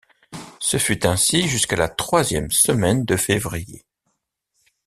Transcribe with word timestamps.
Ce 0.57 0.77
fut 0.77 1.05
ainsi 1.05 1.47
jusqu’à 1.47 1.75
la 1.75 1.87
troisième 1.87 2.49
semaine 2.49 3.05
de 3.05 3.15
février. 3.15 3.85